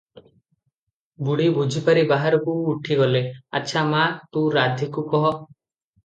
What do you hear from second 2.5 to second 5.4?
ଉଠିଗଲେ- "ଆଚ୍ଛା ମା, ତୁ ରାଧୀକୁ କହ।"